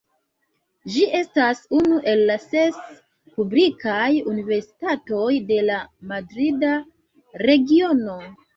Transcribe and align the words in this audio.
Ĝi 0.93 1.01
estas 1.17 1.59
unu 1.79 1.99
el 2.13 2.23
la 2.29 2.37
ses 2.45 2.79
publikaj 3.37 4.09
universitatoj 4.33 5.31
de 5.55 5.61
la 5.69 5.79
Madrida 6.15 6.75
Regiono. 7.47 8.21